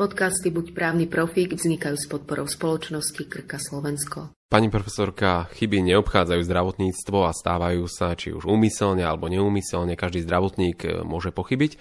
[0.00, 4.32] Podcasty Buď právny profík vznikajú s podporou spoločnosti Krka Slovensko.
[4.48, 10.00] Pani profesorka, chyby neobchádzajú zdravotníctvo a stávajú sa či už úmyselne alebo neúmyselne.
[10.00, 11.76] Každý zdravotník e, môže pochybiť.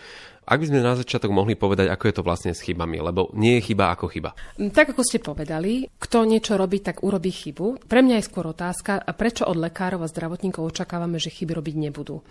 [0.50, 3.62] Ak by sme na začiatok mohli povedať, ako je to vlastne s chybami, lebo nie
[3.62, 4.34] je chyba ako chyba.
[4.58, 7.86] Mm, tak ako ste povedali, kto niečo robí, tak urobí chybu.
[7.86, 12.26] Pre mňa je skôr otázka, prečo od lekárov a zdravotníkov očakávame, že chyby robiť nebudú.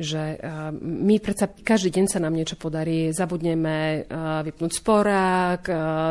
[0.00, 0.40] Že
[0.80, 4.08] my predsa každý deň sa nám niečo podarí, zabudneme
[4.48, 5.62] vypnúť sporák,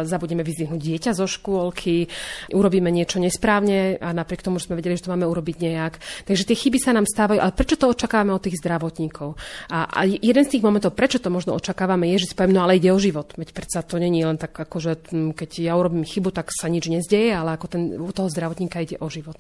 [0.06, 2.06] zabudneme vyzvihnúť dieťa zo škôlky,
[2.54, 5.94] urobíme niečo nesprávne a napriek tomu, že sme vedeli, že to máme urobiť nejak.
[6.28, 9.40] Takže tie chyby sa nám stávajú, ale prečo to očakávame od tých zdravotníkov?
[9.72, 12.60] A, a jeden z tých momentov, prečo to možno možno očakávame, je, že si no
[12.60, 13.32] ale ide o život.
[13.40, 14.92] Veď predsa to není len tak, ako že
[15.32, 19.00] keď ja urobím chybu, tak sa nič nezdeje, ale ako ten, u toho zdravotníka ide
[19.00, 19.40] o život.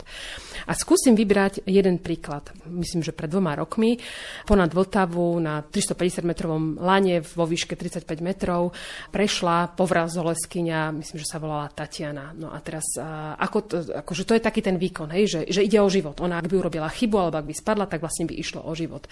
[0.64, 2.48] A skúsim vybrať jeden príklad.
[2.64, 4.00] Myslím, že pred dvoma rokmi
[4.48, 8.72] ponad Vltavu na 350 metrovom lane vo výške 35 metrov
[9.12, 12.32] prešla povrazoleskyňa, myslím, že sa volala Tatiana.
[12.32, 12.88] No a teraz,
[13.36, 16.24] ako to, akože to je taký ten výkon, hej, že, že ide o život.
[16.24, 19.03] Ona ak by urobila chybu alebo ak by spadla, tak vlastne by išlo o život.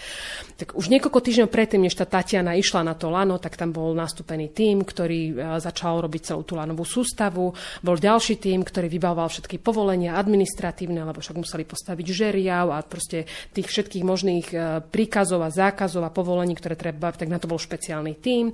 [0.55, 3.97] Tak už niekoľko týždňov predtým, než tá Tatiana išla na to lano, tak tam bol
[3.97, 7.49] nastúpený tým, ktorý e, začal robiť celú tú lanovú sústavu.
[7.81, 13.25] Bol ďalší tým, ktorý vybavoval všetky povolenia administratívne, lebo však museli postaviť žeriav a proste
[13.49, 17.57] tých všetkých možných e, príkazov a zákazov a povolení, ktoré treba, tak na to bol
[17.57, 18.53] špeciálny tým.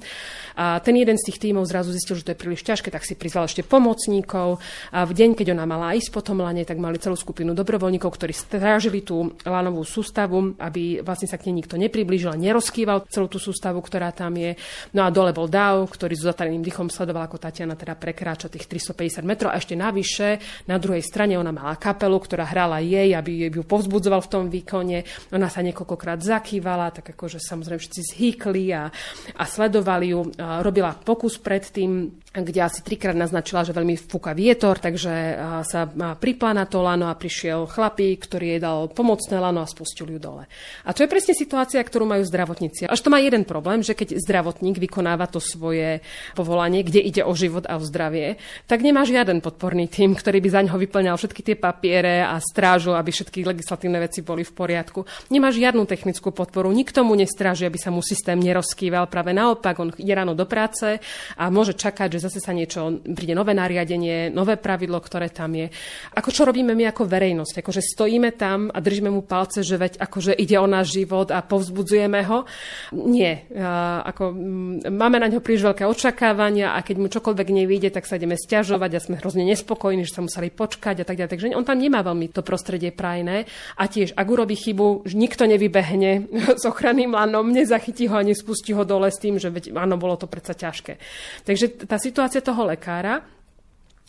[0.55, 3.19] A ten jeden z tých tímov zrazu zistil, že to je príliš ťažké, tak si
[3.19, 4.63] prizval ešte pomocníkov.
[4.95, 8.07] A v deň, keď ona mala ísť po tom lane, tak mali celú skupinu dobrovoľníkov,
[8.07, 13.27] ktorí strážili tú lanovú sústavu, aby vlastne sa k nej nikto nepriblížil a nerozkýval celú
[13.27, 14.53] tú sústavu, ktorá tam je.
[14.93, 18.69] No a dole bol Dav, ktorý s zatareným dýchom sledoval, ako Tatiana teda prekráča tých
[18.69, 19.49] 350 metrov.
[19.49, 20.37] A ešte navyše,
[20.69, 25.01] na druhej strane ona mala kapelu, ktorá hrala jej, aby ju povzbudzoval v tom výkone.
[25.33, 28.93] Ona sa niekoľkokrát zakývala, tak akože samozrejme všetci zhýkli a,
[29.33, 30.21] a sledovali ju.
[30.37, 35.35] A robila pokus predtým kde asi trikrát naznačila, že veľmi fúka vietor, takže
[35.67, 35.83] sa
[36.15, 40.19] pripla na to lano a prišiel chlapík, ktorý jej dal pomocné lano a spustil ju
[40.19, 40.47] dole.
[40.87, 42.87] A to je presne situácia, ktorú majú zdravotníci.
[42.87, 46.01] Až to má jeden problém, že keď zdravotník vykonáva to svoje
[46.33, 50.49] povolanie, kde ide o život a o zdravie, tak nemá žiaden podporný tým, ktorý by
[50.49, 55.05] za ňo vyplňal všetky tie papiere a strážil, aby všetky legislatívne veci boli v poriadku.
[55.29, 59.05] Nemá žiadnu technickú podporu, nikto mu nestráži, aby sa mu systém nerozkýval.
[59.05, 60.97] Práve naopak, on ide ráno do práce
[61.37, 65.69] a môže čakať, že zase sa niečo, príde nové nariadenie, nové pravidlo, ktoré tam je.
[66.17, 67.61] Ako čo robíme my ako verejnosť?
[67.61, 71.43] Akože stojíme tam a držíme mu palce, že veď akože ide o náš život a
[71.43, 72.47] povzbudzujeme ho?
[72.95, 73.45] Nie.
[73.91, 78.07] A, ako, m, máme na ňo príliš veľké očakávania a keď mu čokoľvek nevíde, tak
[78.07, 81.31] sa ideme stiažovať a sme hrozne nespokojní, že sa museli počkať a tak ďalej.
[81.35, 83.43] Takže on tam nemá veľmi to prostredie prajné.
[83.75, 86.31] A tiež, ak urobí chybu, nikto nevybehne
[86.61, 90.15] s ochranným lanom, nezachytí ho ani spustí ho dole s tým, že veď, áno, bolo
[90.15, 90.95] to predsa ťažké.
[91.43, 93.40] Takže tá situácia toho lekára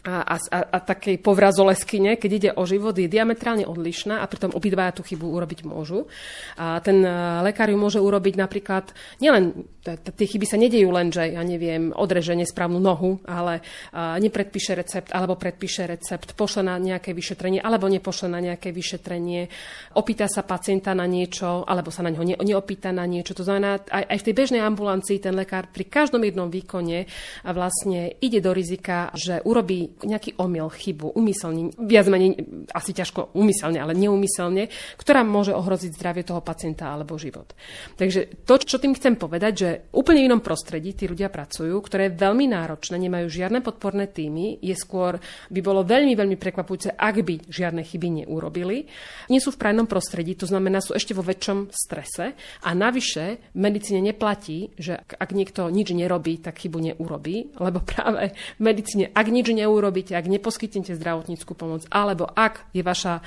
[0.02, 4.98] a, a, a takej povrazoleskyne, keď ide o život, je diametrálne odlišná a pritom obidvaja
[4.98, 6.10] tú chybu urobiť môžu.
[6.58, 7.10] A ten e,
[7.46, 8.90] lekár ju môže urobiť napríklad,
[9.22, 13.62] nielen, tie chyby sa nedejú len, že ja neviem, odreže nesprávnu nohu, ale
[13.94, 19.50] nepredpíše recept, alebo predpíše recept, pošle na nejaké vyšetrenie, alebo nepošle na nejaké vyšetrenie,
[19.98, 23.34] opýta sa pacienta na niečo, alebo sa na ňo ne, neopýta na niečo.
[23.34, 27.10] To znamená, aj, aj v tej bežnej ambulancii ten lekár pri každom jednom výkone
[27.42, 32.40] vlastne ide do rizika, že urobí nejaký omyl, chybu, umyselne, viac menej,
[32.72, 37.52] asi ťažko umyselne, ale neumyselne, ktorá môže ohroziť zdravie toho pacienta alebo život.
[38.00, 42.18] Takže to, čo tým chcem povedať, že úplne inom prostredí tí ľudia pracujú, ktoré je
[42.22, 45.18] veľmi náročné, nemajú žiadne podporné týmy, je skôr,
[45.52, 48.86] by bolo veľmi, veľmi prekvapujúce, ak by žiadne chyby neurobili.
[49.28, 53.58] Nie sú v prajnom prostredí, to znamená, sú ešte vo väčšom strese a navyše v
[53.58, 59.26] medicíne neplatí, že ak niekto nič nerobí, tak chybu neurobí, lebo práve v medicíne, ak
[59.28, 63.18] nič neurobí, neurobíte, ak neposkytnete zdravotníckú pomoc, alebo ak je vaša,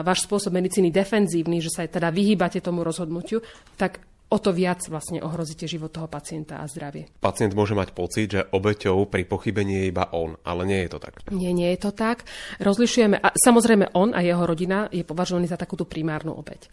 [0.00, 3.44] váš spôsob medicíny defenzívny, že sa teda vyhýbate tomu rozhodnutiu,
[3.76, 7.06] tak o to viac vlastne ohrozíte život toho pacienta a zdravie.
[7.22, 10.98] Pacient môže mať pocit, že obeťou pri pochybení je iba on, ale nie je to
[10.98, 11.14] tak.
[11.30, 12.26] Nie, nie je to tak.
[12.58, 16.66] Rozlišujeme, a samozrejme on a jeho rodina je považovaný za takúto primárnu obeť.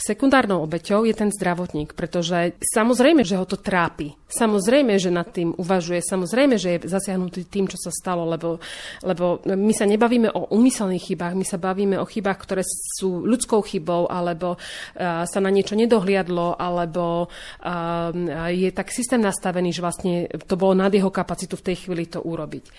[0.00, 4.16] Sekundárnou obeťou je ten zdravotník, pretože samozrejme, že ho to trápi.
[4.32, 8.58] Samozrejme, že nad tým uvažuje, samozrejme, že je zasiahnutý tým, čo sa stalo, lebo,
[9.04, 13.62] lebo my sa nebavíme o úmyselných chybách, my sa bavíme o chybách, ktoré sú ľudskou
[13.62, 14.58] chybou, alebo
[14.98, 17.26] sa na niečo nedohliadlo, alebo alebo
[18.54, 22.22] je tak systém nastavený, že vlastne to bolo nad jeho kapacitu v tej chvíli to
[22.22, 22.70] urobiť.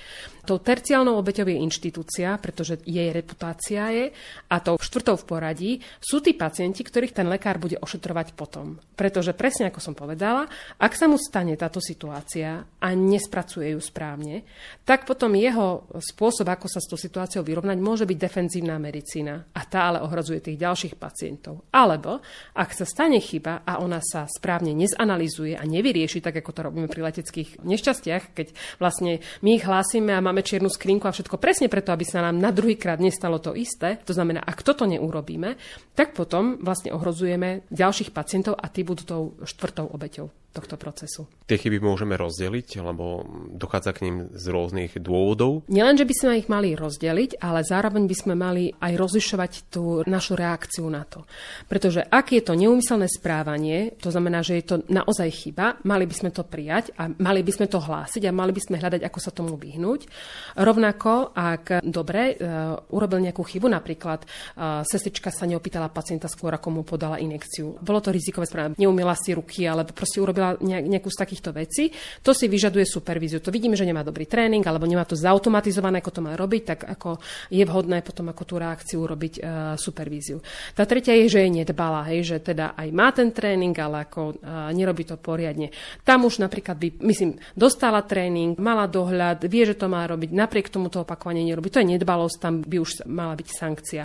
[0.46, 4.06] Tou terciálnou obeťou je inštitúcia, pretože jej reputácia je,
[4.46, 8.78] a tou štvrtou v poradí sú tí pacienti, ktorých ten lekár bude ošetrovať potom.
[8.94, 10.46] Pretože presne ako som povedala,
[10.78, 14.46] ak sa mu stane táto situácia a nespracuje ju správne,
[14.86, 19.62] tak potom jeho spôsob, ako sa s tou situáciou vyrovnať, môže byť defenzívna medicína a
[19.66, 21.66] tá ale ohrozuje tých ďalších pacientov.
[21.74, 22.22] Alebo
[22.54, 26.86] ak sa stane chyba a ona sa správne nezanalizuje a nevyrieši, tak ako to robíme
[26.86, 31.66] pri leteckých nešťastiach, keď vlastne my ich hlásime a máme čiernu skrinku a všetko presne
[31.66, 33.98] preto, aby sa nám na druhý krát nestalo to isté.
[34.06, 35.58] To znamená, ak toto neurobíme,
[35.98, 41.28] tak potom vlastne ohrozujeme ďalších pacientov a tí budú tou štvrtou obeťou tohto procesu.
[41.46, 43.28] Tie chyby môžeme rozdeliť, lebo
[43.60, 45.68] dochádza k ním z rôznych dôvodov?
[45.68, 50.02] Nielen, že by sme ich mali rozdeliť, ale zároveň by sme mali aj rozlišovať tú
[50.08, 51.28] našu reakciu na to.
[51.68, 56.16] Pretože ak je to neumyselné správanie, to znamená, že je to naozaj chyba, mali by
[56.16, 59.20] sme to prijať a mali by sme to hlásiť a mali by sme hľadať, ako
[59.20, 60.08] sa tomu vyhnúť.
[60.56, 66.70] Rovnako, ak dobre uh, urobil nejakú chybu, napríklad uh, sestrička sa neopýtala pacienta skôr, ako
[66.70, 67.82] mu podala inekciu.
[67.82, 71.90] Bolo to rizikové správanie, neumila si ruky, alebo proste urobila nejakú z takýchto vecí,
[72.22, 73.42] to si vyžaduje supervíziu.
[73.42, 76.80] To vidíme, že nemá dobrý tréning alebo nemá to zautomatizované, ako to má robiť, tak
[76.86, 77.18] ako
[77.50, 79.44] je vhodné potom ako tú reakciu urobiť uh,
[79.80, 80.44] supervíziu.
[80.78, 84.22] Tá tretia je, že je nedbala, hej, že teda aj má ten tréning, ale ako
[84.38, 85.72] uh, nerobí to poriadne.
[86.04, 90.70] Tam už napríklad by, myslím, dostala tréning, mala dohľad, vie, že to má robiť, napriek
[90.70, 91.72] tomu to opakovanie nerobí.
[91.72, 94.04] To je nedbalosť, tam by už mala byť sankcia.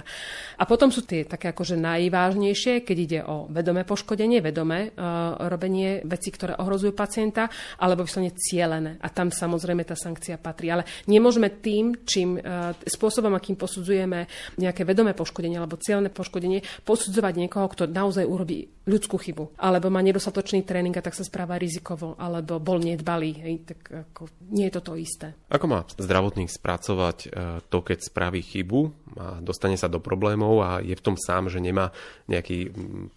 [0.56, 6.02] A potom sú tie také akože najvážnejšie, keď ide o vedomé poškodenie, vedomé uh, robenie
[6.06, 7.50] veci, veci, ktoré ohrozujú pacienta,
[7.82, 9.02] alebo vyslovene cielené.
[9.02, 10.70] A tam samozrejme tá sankcia patrí.
[10.70, 12.40] Ale nemôžeme tým, čím e,
[12.86, 14.30] spôsobom, akým posudzujeme
[14.62, 20.00] nejaké vedomé poškodenie alebo cieľné poškodenie, posudzovať niekoho, kto naozaj urobí ľudskú chybu, alebo má
[20.00, 23.30] nedostatočný tréning a tak sa správa rizikovo, alebo bol nedbalý.
[23.42, 23.80] Hej, tak
[24.10, 25.28] ako, nie je to to isté.
[25.50, 27.28] Ako má zdravotník spracovať e,
[27.66, 31.58] to, keď spraví chybu a dostane sa do problémov a je v tom sám, že
[31.58, 31.90] nemá
[32.30, 32.70] nejaký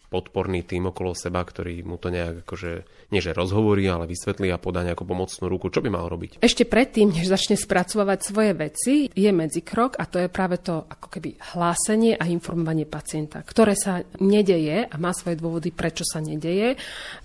[0.09, 2.71] podporný tým okolo seba, ktorý mu to nejak akože
[3.13, 5.69] nie že rozhovorí, ale vysvetlí a podá nejakú pomocnú ruku.
[5.69, 6.41] Čo by mal robiť?
[6.41, 11.07] Ešte predtým, než začne spracovať svoje veci, je medzikrok a to je práve to ako
[11.13, 16.73] keby hlásenie a informovanie pacienta, ktoré sa nedeje a má svoje dôvody, prečo sa nedeje.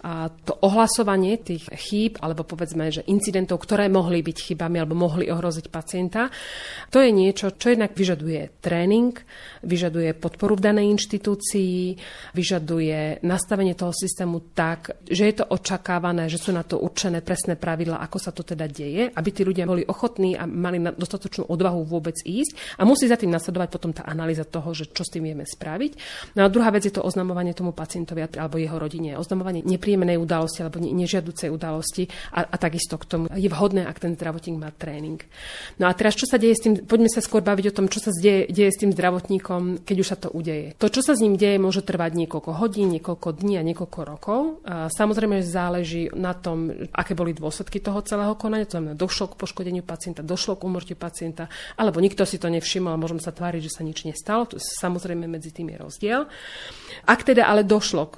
[0.05, 5.29] A to ohlasovanie tých chýb, alebo povedzme, že incidentov, ktoré mohli byť chybami alebo mohli
[5.33, 6.29] ohroziť pacienta,
[6.93, 9.15] to je niečo, čo jednak vyžaduje tréning,
[9.63, 11.95] vyžaduje podporu v danej inštitúcii,
[12.35, 17.55] vyžaduje nastavenie toho systému tak, že je to očakávané, že sú na to určené presné
[17.55, 21.87] pravidla, ako sa to teda deje, aby tí ľudia boli ochotní a mali dostatočnú odvahu
[21.87, 25.31] vôbec ísť a musí za tým nasledovať potom tá analýza toho, že čo s tým
[25.31, 25.93] vieme spraviť.
[26.35, 30.67] No a druhá vec je to oznamovanie tomu pacientovi alebo jeho rodine, oznamovanie nepríjemnej udalosti
[30.67, 35.23] alebo nežiaducej udalosti a, a takisto k tomu je vhodné, ak ten zdravotník má tréning.
[35.79, 38.03] No a teraz čo sa deje s tým, poďme sa skôr baviť o tom, čo
[38.03, 40.75] sa deje, deje s tým zdravotníkom, keď už sa to udeje.
[40.81, 44.41] To, čo sa s ním deje, môže trvať niekoľko hodín, niekoľko dní a niekoľko rokov.
[44.65, 48.67] A samozrejme, záleží na tom, aké boli dôsledky toho celého konania.
[48.67, 51.47] To znamená, došlo k poškodeniu pacienta, došlo k umrtiu pacienta,
[51.77, 54.49] alebo nikto si to nevšimol a môžeme sa tváriť, že sa nič nestalo.
[54.49, 56.21] To samozrejme medzi tým je rozdiel.
[57.05, 58.15] Ak teda ale došlo k,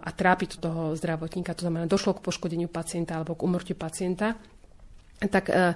[0.00, 4.40] a trápi to toho zdravotníka, to znamená, došlo k poškodeniu pacienta alebo k umrtiu pacienta,
[5.16, 5.72] tak e,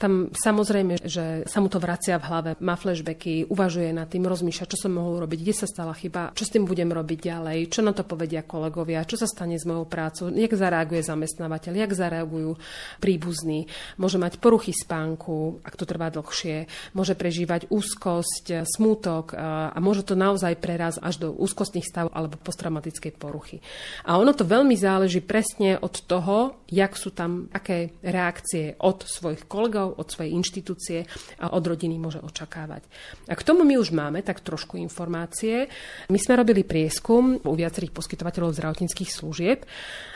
[0.00, 4.64] tam samozrejme, že sa mu to vracia v hlave, má flashbacky, uvažuje nad tým, rozmýšľa,
[4.64, 7.84] čo som mohol robiť, kde sa stala chyba, čo s tým budem robiť ďalej, čo
[7.84, 12.56] na to povedia kolegovia, čo sa stane s mojou prácou, jak zareaguje zamestnávateľ, jak zareagujú
[12.96, 13.68] príbuzní.
[14.00, 16.64] Môže mať poruchy spánku, ak to trvá dlhšie,
[16.96, 22.40] môže prežívať úzkosť, smútok e, a môže to naozaj prerazť až do úzkostných stavov alebo
[22.40, 23.60] posttraumatickej poruchy.
[24.08, 29.50] A ono to veľmi záleží presne od toho, jak sú tam, aké reakcie od svojich
[29.50, 31.04] kolegov, od svojej inštitúcie
[31.42, 32.86] a od rodiny môže očakávať.
[33.28, 35.66] A k tomu my už máme tak trošku informácie.
[36.08, 39.66] My sme robili prieskum u viacerých poskytovateľov zdravotníckých služieb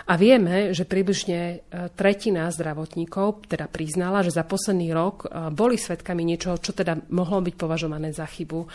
[0.06, 1.56] a vieme, že približne e,
[1.94, 7.38] tretina zdravotníkov teda priznala, že za posledný rok e, boli svetkami niečoho, čo teda mohlo
[7.38, 8.66] byť považované za chybu,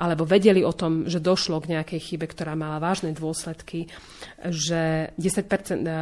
[0.00, 3.88] alebo vedeli o tom, že došlo k nejakej chybe, ktorá mala vážne dôsledky,
[4.44, 6.00] že 10%, e,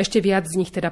[0.00, 0.90] ešte viac z nich teda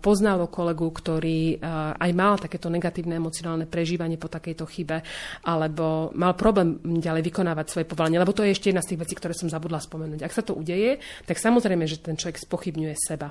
[0.00, 1.62] poznalo kolegu, ktorý ktorý
[2.00, 4.98] aj mal takéto negatívne emocionálne prežívanie po takejto chybe,
[5.46, 9.14] alebo mal problém ďalej vykonávať svoje povolanie, lebo to je ešte jedna z tých vecí,
[9.14, 10.26] ktoré som zabudla spomenúť.
[10.26, 13.30] Ak sa to udeje, tak samozrejme, že ten človek spochybňuje seba.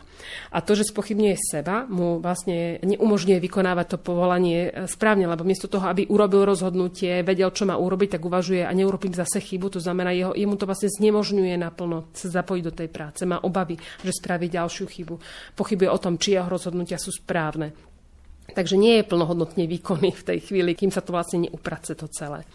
[0.56, 5.92] A to, že spochybňuje seba, mu vlastne neumožňuje vykonávať to povolanie správne, lebo miesto toho,
[5.92, 10.16] aby urobil rozhodnutie, vedel, čo má urobiť, tak uvažuje a neurobím zase chybu, to znamená,
[10.16, 13.76] jeho, jemu to vlastne znemožňuje naplno sa zapojiť do tej práce, má obavy,
[14.06, 15.16] že spraví ďalšiu chybu,
[15.58, 17.89] pochybuje o tom, či jeho rozhodnutia sú správne.
[18.54, 22.46] Takže nie je plnohodnotne výkonný v tej chvíli, kým sa to vlastne neuprace to celé.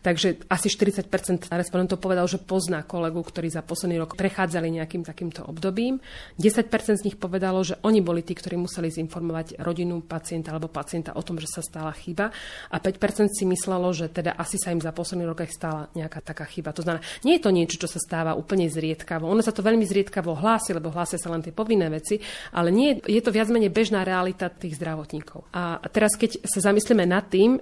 [0.00, 1.12] Takže asi 40
[1.52, 6.00] respondentov povedal, že pozná kolegu, ktorí za posledný rok prechádzali nejakým takýmto obdobím.
[6.40, 11.12] 10% z nich povedalo, že oni boli tí, ktorí museli zinformovať rodinu pacienta alebo pacienta
[11.12, 12.32] o tom, že sa stala chyba.
[12.72, 16.24] A 5% si myslelo, že teda asi sa im za posledný rok aj stala nejaká
[16.24, 16.72] taká chyba.
[16.72, 19.28] To znamená, nie je to niečo, čo sa stáva úplne zriedkavo.
[19.28, 22.16] Ono sa to veľmi zriedkavo hlási, lebo hlásia sa len tie povinné veci,
[22.56, 25.52] ale nie, je to viac menej bežná realita tých zdravotníkov.
[25.52, 27.60] A teraz, keď sa zamyslíme nad tým,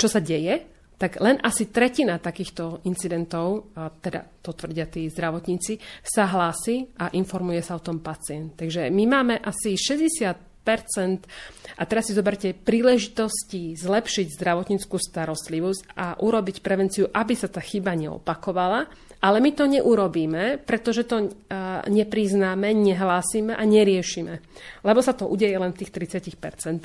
[0.00, 0.73] čo sa deje,
[1.04, 7.60] tak len asi tretina takýchto incidentov, teda to tvrdia tí zdravotníci, sa hlási a informuje
[7.60, 8.56] sa o tom pacient.
[8.56, 10.32] Takže my máme asi 60%
[11.76, 17.92] a teraz si zoberte príležitosti zlepšiť zdravotníckú starostlivosť a urobiť prevenciu, aby sa tá chyba
[17.92, 18.88] neopakovala,
[19.20, 21.36] ale my to neurobíme, pretože to
[21.84, 24.40] nepriznáme, nehlásime a neriešime.
[24.80, 26.80] Lebo sa to udeje len v tých 30%.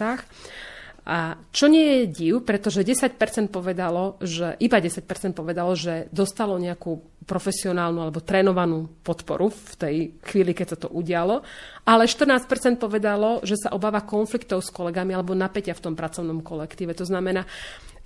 [1.09, 3.17] A čo nie je div, pretože 10%
[3.49, 10.53] povedalo, že iba 10% povedalo, že dostalo nejakú profesionálnu alebo trénovanú podporu v tej chvíli,
[10.53, 11.41] keď sa to udialo,
[11.81, 12.45] ale 14%
[12.77, 16.93] povedalo, že sa obáva konfliktov s kolegami alebo napätia v tom pracovnom kolektíve.
[16.93, 17.41] To znamená,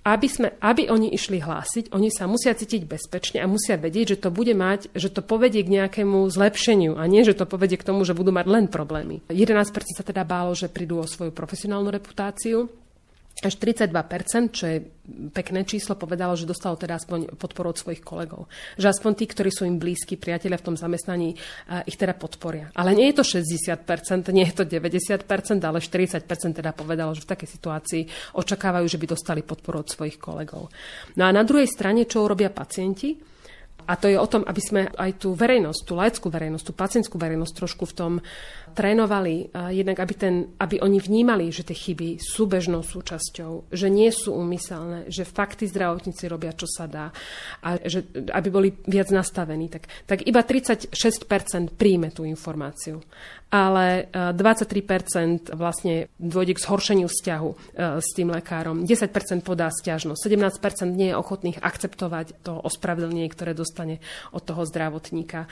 [0.08, 4.22] aby, sme, aby oni išli hlásiť, oni sa musia cítiť bezpečne a musia vedieť, že
[4.28, 7.88] to bude mať, že to povedie k nejakému zlepšeniu a nie, že to povedie k
[7.88, 9.24] tomu, že budú mať len problémy.
[9.28, 12.83] 11% sa teda bálo, že prídu o svoju profesionálnu reputáciu
[13.46, 14.78] až 32%, čo je
[15.36, 18.48] pekné číslo, povedalo, že dostalo teda aspoň podporu od svojich kolegov.
[18.80, 21.36] Že aspoň tí, ktorí sú im blízki, priatelia v tom zamestnaní,
[21.84, 22.72] ich teda podporia.
[22.74, 25.28] Ale nie je to 60%, nie je to 90%,
[25.60, 26.24] ale 40%
[26.56, 28.02] teda povedalo, že v takej situácii
[28.40, 30.72] očakávajú, že by dostali podporu od svojich kolegov.
[31.20, 33.36] No a na druhej strane, čo urobia pacienti?
[33.84, 37.20] A to je o tom, aby sme aj tú verejnosť, tú laickú verejnosť, tú pacientskú
[37.20, 38.12] verejnosť trošku v tom
[38.74, 44.10] trénovali, jednak aby, ten, aby oni vnímali, že tie chyby sú bežnou súčasťou, že nie
[44.10, 47.14] sú úmyselné, že fakty zdravotníci robia, čo sa dá
[47.62, 48.04] a že,
[48.34, 49.70] aby boli viac nastavení.
[49.70, 50.90] Tak, tak iba 36%
[51.78, 53.00] príjme tú informáciu
[53.54, 57.56] ale 23% e, vlastne dôjde k zhoršeniu vzťahu e,
[58.02, 58.82] s tým lekárom.
[58.82, 64.02] 10% podá stiažnosť, 17% nie je ochotných akceptovať to ospravedlnenie, ktoré dostane
[64.34, 65.46] od toho zdravotníka.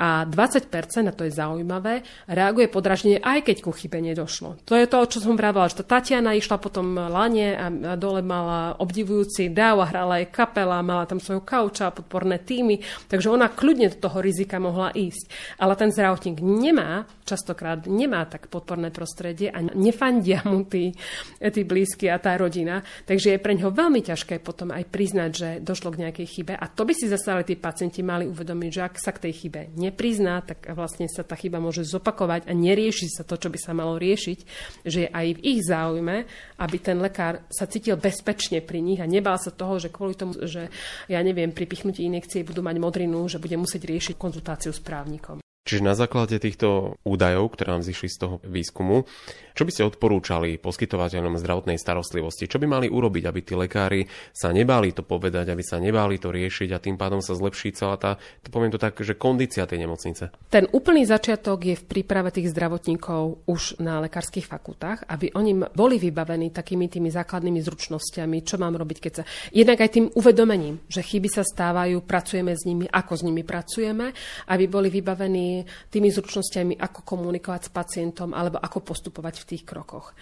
[0.00, 0.72] A 20%,
[1.04, 4.58] a to je zaujímavé, reaguje podraženie, aj keď ku chybe nedošlo.
[4.66, 8.74] To je to, čo som vravila, že tá Tatiana išla potom lane a dole mala
[8.80, 12.80] obdivujúci dáv a hrala aj kapela, mala tam svoju kauča a podporné týmy,
[13.12, 15.56] takže ona kľudne do toho rizika mohla ísť.
[15.60, 20.94] Ale ten zdravotník nemá čas častokrát nemá tak podporné prostredie a nefandia mu tí,
[21.42, 22.86] tí blízky a tá rodina.
[23.02, 26.54] Takže je pre ňoho veľmi ťažké potom aj priznať, že došlo k nejakej chybe.
[26.54, 29.34] A to by si zase ale tí pacienti mali uvedomiť, že ak sa k tej
[29.42, 33.58] chybe neprizná, tak vlastne sa tá chyba môže zopakovať a nerieši sa to, čo by
[33.58, 34.38] sa malo riešiť,
[34.86, 36.16] že je aj v ich záujme,
[36.62, 40.38] aby ten lekár sa cítil bezpečne pri nich a nebal sa toho, že kvôli tomu,
[40.46, 40.70] že
[41.10, 45.41] ja neviem, pri pichnutí injekcie budú mať modrinu, že bude musieť riešiť konzultáciu s právnikom.
[45.62, 49.06] Čiže na základe týchto údajov, ktoré nám zišli z toho výskumu,
[49.54, 52.50] čo by ste odporúčali poskytovateľom zdravotnej starostlivosti?
[52.50, 56.34] Čo by mali urobiť, aby tí lekári sa nebáli to povedať, aby sa nebáli to
[56.34, 59.86] riešiť a tým pádom sa zlepší celá tá, to poviem to tak, že kondícia tej
[59.86, 60.34] nemocnice?
[60.50, 66.02] Ten úplný začiatok je v príprave tých zdravotníkov už na lekárskych fakultách, aby oni boli
[66.02, 69.22] vybavení takými tými základnými zručnosťami, čo mám robiť, keď sa...
[69.54, 74.10] Jednak aj tým uvedomením, že chyby sa stávajú, pracujeme s nimi, ako s nimi pracujeme,
[74.50, 75.51] aby boli vybavení
[75.92, 80.16] tými zručnosťami, ako komunikovať s pacientom alebo ako postupovať v tých krokoch.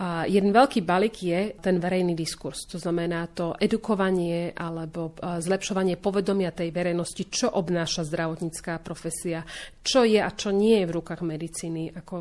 [0.00, 2.64] A jeden veľký balík je ten verejný diskurs.
[2.72, 9.44] To znamená to edukovanie alebo zlepšovanie povedomia tej verejnosti, čo obnáša zdravotnícká profesia,
[9.84, 11.92] čo je a čo nie je v rukách medicíny.
[12.00, 12.14] Ako,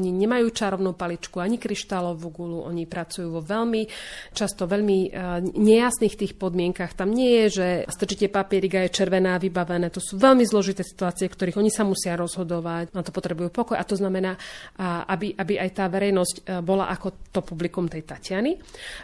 [0.00, 3.84] oni nemajú čarovnú paličku ani kryštálovú gulu, oni pracujú vo veľmi,
[4.32, 5.12] často veľmi
[5.60, 6.96] nejasných tých podmienkach.
[6.96, 9.92] Tam nie je, že strčíte papierik a je červená vybavené.
[9.92, 13.74] To sú veľmi zložité situácie, v ktorých oni sa musia rozhodovať, na to potrebujú pokoj.
[13.74, 14.38] A to znamená,
[15.10, 18.54] aby, aby aj tá verejnosť bola ako to publikum tej Tatiany.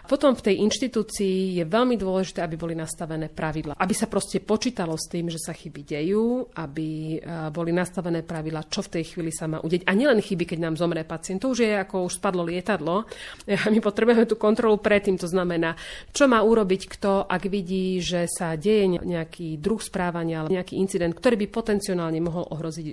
[0.07, 3.75] Potom v tej inštitúcii je veľmi dôležité, aby boli nastavené pravidla.
[3.81, 7.19] Aby sa proste počítalo s tým, že sa chyby dejú, aby
[7.51, 9.89] boli nastavené pravidla, čo v tej chvíli sa má udeť.
[9.89, 11.41] A nielen chyby, keď nám zomrie pacient.
[11.43, 13.09] To už je ako už spadlo lietadlo.
[13.73, 15.17] My potrebujeme tú kontrolu predtým.
[15.17, 15.75] To znamená,
[16.13, 21.15] čo má urobiť kto, ak vidí, že sa deje nejaký druh správania alebo nejaký incident,
[21.17, 22.92] ktorý by potenciálne mohol ohroziť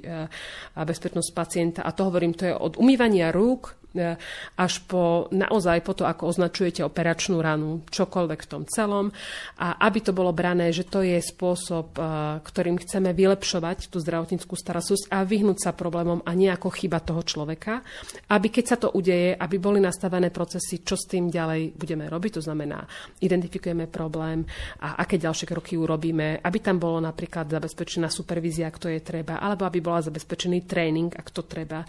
[0.75, 1.81] bezpečnosť pacienta.
[1.83, 4.21] A to hovorím, to je od umývania rúk E,
[4.53, 9.09] až po naozaj po to, ako označujete operačnú ranu, čokoľvek v tom celom.
[9.57, 12.01] A aby to bolo brané, že to je spôsob, e,
[12.45, 17.81] ktorým chceme vylepšovať tú zdravotníckú starostlosť a vyhnúť sa problémom a nejako chyba toho človeka.
[18.29, 22.37] Aby keď sa to udeje, aby boli nastavené procesy, čo s tým ďalej budeme robiť,
[22.37, 22.85] to znamená,
[23.25, 24.45] identifikujeme problém
[24.85, 29.41] a aké ďalšie kroky urobíme, aby tam bolo napríklad zabezpečená supervízia, ak to je treba,
[29.41, 31.81] alebo aby bola zabezpečený tréning, ak to treba,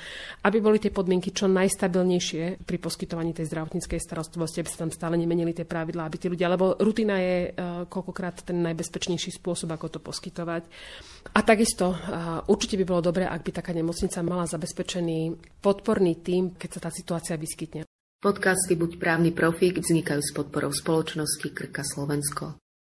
[0.49, 4.93] aby boli tie podmienky čo najstabilnejšie stabilnejšie pri poskytovaní tej zdravotníckej starostlivosti, aby sa tam
[4.95, 9.75] stále nemenili tie pravidlá, aby tí ľudia, lebo rutina je uh, koľkokrát ten najbezpečnejší spôsob,
[9.75, 10.63] ako to poskytovať.
[11.37, 16.57] A takisto uh, určite by bolo dobré, ak by taká nemocnica mala zabezpečený podporný tým,
[16.57, 17.85] keď sa tá situácia vyskytne.
[18.21, 22.61] Podcasty Buď právny profík vznikajú s podporou spoločnosti Krka Slovensko.